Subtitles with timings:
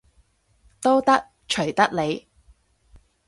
[0.81, 2.27] 都得，隨得你